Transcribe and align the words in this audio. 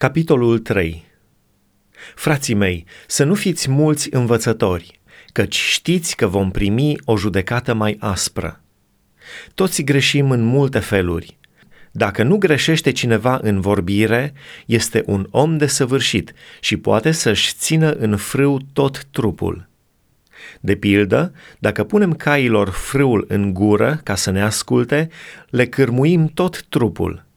Capitolul 0.00 0.58
3 0.58 1.04
Frații 2.14 2.54
mei, 2.54 2.84
să 3.06 3.24
nu 3.24 3.34
fiți 3.34 3.70
mulți 3.70 4.14
învățători, 4.14 5.00
căci 5.32 5.54
știți 5.54 6.16
că 6.16 6.26
vom 6.26 6.50
primi 6.50 6.96
o 7.04 7.16
judecată 7.16 7.74
mai 7.74 7.96
aspră. 7.98 8.60
Toți 9.54 9.82
greșim 9.82 10.30
în 10.30 10.42
multe 10.42 10.78
feluri. 10.78 11.38
Dacă 11.90 12.22
nu 12.22 12.36
greșește 12.36 12.92
cineva 12.92 13.38
în 13.42 13.60
vorbire, 13.60 14.32
este 14.66 15.02
un 15.06 15.26
om 15.30 15.56
desăvârșit 15.56 16.32
și 16.60 16.76
poate 16.76 17.10
să-și 17.10 17.54
țină 17.54 17.90
în 17.90 18.16
frâu 18.16 18.58
tot 18.72 19.04
trupul. 19.10 19.68
De 20.60 20.74
pildă, 20.74 21.32
dacă 21.58 21.84
punem 21.84 22.12
cailor 22.12 22.68
frâul 22.68 23.24
în 23.28 23.52
gură 23.54 24.00
ca 24.04 24.14
să 24.14 24.30
ne 24.30 24.42
asculte, 24.42 25.08
le 25.50 25.66
cârmuim 25.66 26.26
tot 26.26 26.64
trupul– 26.68 27.24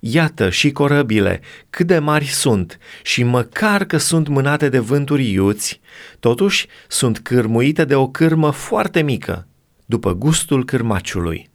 Iată 0.00 0.50
și 0.50 0.70
corăbile, 0.70 1.40
cât 1.70 1.86
de 1.86 1.98
mari 1.98 2.24
sunt, 2.24 2.78
și 3.02 3.22
măcar 3.22 3.84
că 3.84 3.96
sunt 3.96 4.28
mânate 4.28 4.68
de 4.68 4.78
vânturi 4.78 5.30
iuți, 5.30 5.80
totuși 6.20 6.66
sunt 6.88 7.18
cârmuite 7.18 7.84
de 7.84 7.94
o 7.94 8.08
cârmă 8.08 8.50
foarte 8.50 9.02
mică, 9.02 9.46
după 9.86 10.12
gustul 10.12 10.64
cârmaciului. 10.64 11.50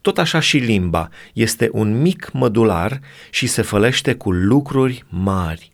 Tot 0.00 0.18
așa 0.18 0.40
și 0.40 0.56
limba 0.56 1.08
este 1.32 1.68
un 1.72 2.00
mic 2.00 2.30
mădular 2.32 3.00
și 3.30 3.46
se 3.46 3.62
fălește 3.62 4.14
cu 4.14 4.32
lucruri 4.32 5.04
mari. 5.08 5.72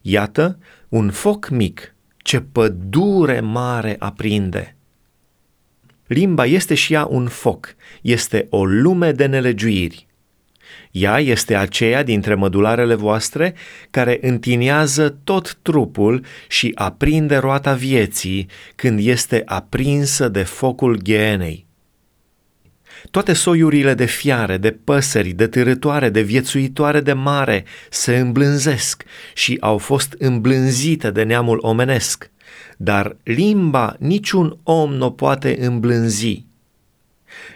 Iată 0.00 0.58
un 0.88 1.10
foc 1.10 1.48
mic, 1.48 1.94
ce 2.16 2.40
pădure 2.40 3.40
mare 3.40 3.96
aprinde. 3.98 4.76
Limba 6.06 6.44
este 6.46 6.74
și 6.74 6.92
ea 6.92 7.06
un 7.06 7.28
foc, 7.28 7.74
este 8.02 8.46
o 8.50 8.64
lume 8.64 9.12
de 9.12 9.26
nelegiuiri. 9.26 10.06
Ea 10.90 11.18
este 11.18 11.54
aceea 11.56 12.02
dintre 12.02 12.34
mădularele 12.34 12.94
voastre 12.94 13.54
care 13.90 14.18
întinează 14.22 15.18
tot 15.24 15.58
trupul 15.62 16.24
și 16.48 16.72
aprinde 16.74 17.36
roata 17.36 17.74
vieții 17.74 18.48
când 18.74 18.98
este 19.02 19.42
aprinsă 19.44 20.28
de 20.28 20.42
focul 20.42 20.96
ghenei. 21.02 21.66
Toate 23.10 23.32
soiurile 23.32 23.94
de 23.94 24.04
fiare, 24.04 24.56
de 24.56 24.70
păsări, 24.70 25.30
de 25.30 25.46
târătoare, 25.46 26.08
de 26.08 26.20
viețuitoare 26.20 27.00
de 27.00 27.12
mare 27.12 27.64
se 27.90 28.16
îmblânzesc 28.16 29.02
și 29.34 29.56
au 29.60 29.78
fost 29.78 30.14
îmblânzite 30.18 31.10
de 31.10 31.22
neamul 31.22 31.58
omenesc, 31.60 32.30
dar 32.76 33.16
limba 33.22 33.96
niciun 33.98 34.58
om 34.62 34.94
nu 34.94 35.10
poate 35.10 35.56
îmblânzi 35.60 36.44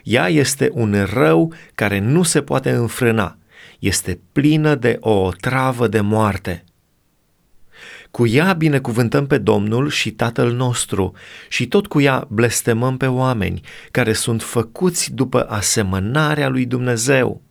ea 0.03 0.29
este 0.29 0.71
un 0.73 1.05
rău 1.13 1.53
care 1.75 1.99
nu 1.99 2.23
se 2.23 2.43
poate 2.43 2.71
înfrâna, 2.71 3.39
este 3.79 4.21
plină 4.33 4.75
de 4.75 4.97
o 5.01 5.31
travă 5.41 5.89
de 5.89 6.01
moarte. 6.01 6.65
Cu 8.11 8.27
ea 8.27 8.53
binecuvântăm 8.53 9.27
pe 9.27 9.39
Domnul 9.39 9.89
și 9.89 10.11
Tatăl 10.11 10.53
nostru 10.53 11.13
și 11.49 11.67
tot 11.67 11.87
cu 11.87 12.01
ea 12.01 12.27
blestemăm 12.31 12.97
pe 12.97 13.07
oameni 13.07 13.61
care 13.91 14.13
sunt 14.13 14.43
făcuți 14.43 15.15
după 15.15 15.47
asemănarea 15.49 16.49
lui 16.49 16.67
Dumnezeu. 16.67 17.43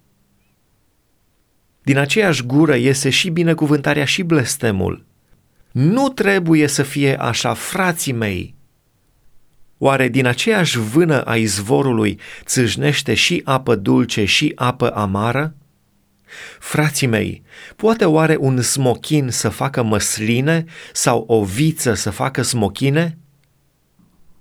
Din 1.83 1.97
aceeași 1.97 2.43
gură 2.43 2.75
iese 2.75 3.09
și 3.09 3.29
binecuvântarea 3.29 4.05
și 4.05 4.23
blestemul. 4.23 5.05
Nu 5.71 6.09
trebuie 6.09 6.67
să 6.67 6.83
fie 6.83 7.15
așa, 7.19 7.53
frații 7.53 8.13
mei, 8.13 8.55
Oare 9.77 10.07
din 10.07 10.25
aceeași 10.25 10.77
vână 10.77 11.21
a 11.21 11.35
izvorului 11.35 12.19
țâșnește 12.45 13.13
și 13.13 13.41
apă 13.43 13.75
dulce 13.75 14.25
și 14.25 14.51
apă 14.55 14.89
amară? 14.89 15.55
Frații 16.59 17.07
mei, 17.07 17.43
poate 17.75 18.05
oare 18.05 18.37
un 18.39 18.61
smochin 18.61 19.29
să 19.29 19.49
facă 19.49 19.83
măsline 19.83 20.65
sau 20.93 21.23
o 21.27 21.43
viță 21.43 21.93
să 21.93 22.09
facă 22.09 22.41
smochine? 22.41 23.17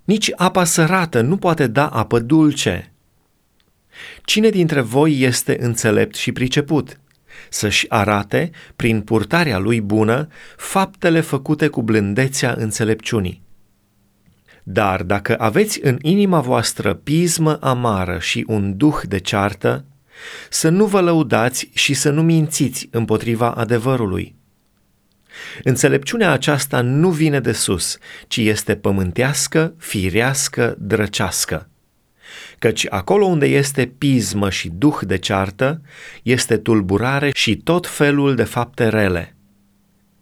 Nici 0.04 0.30
apa 0.36 0.64
sărată 0.64 1.20
nu 1.20 1.36
poate 1.36 1.66
da 1.66 1.86
apă 1.86 2.18
dulce. 2.18 2.92
Cine 4.24 4.48
dintre 4.48 4.80
voi 4.80 5.20
este 5.20 5.56
înțelept 5.60 6.14
și 6.14 6.32
priceput? 6.32 7.00
Să-și 7.48 7.86
arate, 7.88 8.50
prin 8.76 9.00
purtarea 9.00 9.58
lui 9.58 9.80
bună, 9.80 10.28
faptele 10.56 11.20
făcute 11.20 11.68
cu 11.68 11.82
blândețea 11.82 12.54
înțelepciunii. 12.58 13.45
Dar 14.68 15.02
dacă 15.02 15.36
aveți 15.38 15.80
în 15.82 15.98
inima 16.00 16.40
voastră 16.40 16.94
pismă 16.94 17.58
amară 17.60 18.18
și 18.18 18.44
un 18.46 18.76
duh 18.76 19.00
de 19.08 19.18
ceartă, 19.18 19.84
să 20.50 20.68
nu 20.68 20.86
vă 20.86 21.00
lăudați 21.00 21.70
și 21.74 21.94
să 21.94 22.10
nu 22.10 22.22
mințiți 22.22 22.88
împotriva 22.90 23.50
adevărului. 23.50 24.34
Înțelepciunea 25.62 26.30
aceasta 26.30 26.80
nu 26.80 27.10
vine 27.10 27.40
de 27.40 27.52
sus, 27.52 27.98
ci 28.26 28.36
este 28.36 28.76
pământească, 28.76 29.74
firească, 29.76 30.76
drăcească. 30.78 31.68
Căci 32.58 32.86
acolo 32.88 33.26
unde 33.26 33.46
este 33.46 33.86
pismă 33.98 34.50
și 34.50 34.68
duh 34.68 34.98
de 35.00 35.16
ceartă, 35.16 35.80
este 36.22 36.56
tulburare 36.56 37.30
și 37.34 37.56
tot 37.56 37.86
felul 37.86 38.34
de 38.34 38.44
fapte 38.44 38.88
rele. 38.88 39.36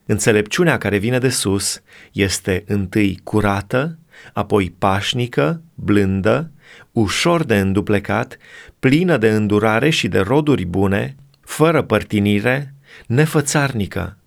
Înțelepciunea 0.07 0.79
care 0.79 0.97
vine 0.97 1.19
de 1.19 1.29
sus 1.29 1.83
este 2.13 2.65
întâi 2.67 3.21
curată, 3.23 3.99
apoi 4.33 4.75
pașnică, 4.79 5.63
blândă, 5.75 6.51
ușor 6.93 7.45
de 7.45 7.59
înduplecat, 7.59 8.37
plină 8.79 9.17
de 9.17 9.31
îndurare 9.31 9.91
și 9.91 10.09
de 10.09 10.19
roduri 10.19 10.65
bune, 10.65 11.17
fără 11.41 11.83
părtinire, 11.83 12.75
nefățarnică. 13.07 14.19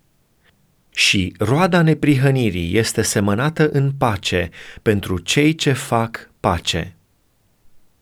Și 0.90 1.34
roada 1.38 1.82
neprihănirii 1.82 2.78
este 2.78 3.02
semănată 3.02 3.70
în 3.70 3.92
pace 3.92 4.50
pentru 4.82 5.20
cei 5.20 5.56
ce 5.56 5.72
fac 5.72 6.32
pace. 6.40 6.97